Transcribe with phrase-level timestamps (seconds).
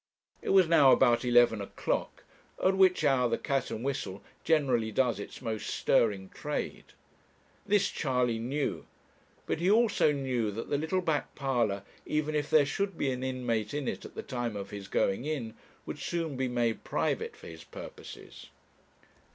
[0.41, 2.23] It was now about eleven o'clock,
[2.63, 6.85] at which hour the 'Cat and Whistle' generally does its most stirring trade.
[7.67, 8.87] This Charley knew;
[9.45, 13.21] but he also knew that the little back parlour, even if there should be an
[13.21, 15.53] inmate in it at the time of his going in,
[15.85, 18.47] would soon be made private for his purposes.